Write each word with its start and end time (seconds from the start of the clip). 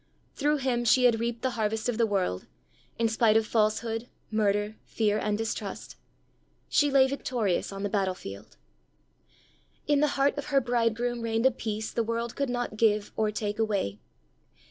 Through 0.33 0.57
him 0.57 0.83
she 0.83 1.03
had 1.03 1.19
reaped 1.19 1.43
the 1.43 1.51
harvest 1.51 1.87
of 1.87 1.99
the 1.99 2.07
world, 2.07 2.47
in 2.97 3.07
spite 3.07 3.37
of 3.37 3.45
falsehood, 3.45 4.07
murder, 4.31 4.75
fear, 4.83 5.19
and 5.19 5.37
distrust! 5.37 5.95
She 6.67 6.89
lay 6.89 7.05
victorious 7.05 7.71
on 7.71 7.83
the 7.83 7.87
battlefield! 7.89 8.57
In 9.85 9.99
the 9.99 10.07
heart 10.17 10.35
of 10.39 10.45
her 10.45 10.59
bridegroom 10.59 11.21
reigned 11.21 11.45
a 11.45 11.51
peace 11.51 11.91
the 11.91 12.01
world 12.01 12.35
could 12.35 12.49
not 12.49 12.77
give 12.77 13.11
or 13.15 13.29
take 13.29 13.59
away. 13.59 13.99